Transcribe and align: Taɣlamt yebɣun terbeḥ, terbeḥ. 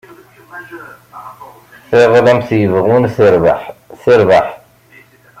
Taɣlamt 1.89 2.49
yebɣun 2.61 3.03
terbeḥ, 3.15 3.61
terbeḥ. 4.03 4.47